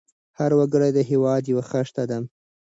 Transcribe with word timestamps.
هر 0.39 0.51
وګړی 0.59 0.91
د 0.93 0.99
هېواد 1.09 1.43
یو 1.51 1.59
خښته 1.69 2.03
ده. 2.11 2.17